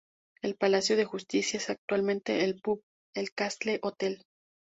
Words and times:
El 0.41 0.55
palacio 0.55 0.97
de 0.97 1.05
justicia 1.05 1.57
es 1.57 1.69
actualmente 1.69 2.43
un 2.51 2.59
pub, 2.59 2.81
el 3.15 3.33
Castle 3.35 3.79
Hotel. 3.83 4.23